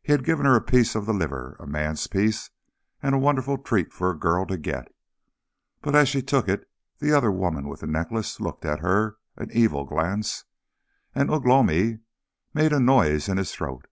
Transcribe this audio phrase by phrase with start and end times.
[0.00, 2.50] He had given her a piece of the liver, a man's piece,
[3.02, 4.94] and a wonderful treat for a girl to get;
[5.82, 9.16] but as she took it the other woman with the necklace had looked at her,
[9.36, 10.44] an evil glance,
[11.16, 12.00] and Ugh lomi had
[12.54, 13.88] made a noise in his throat.